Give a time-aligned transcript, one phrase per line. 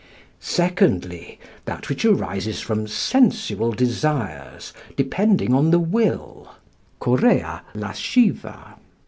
[0.39, 6.55] Secondly, that which arises from sensual desires, depending on the will
[6.99, 8.79] (Chorea lasciva).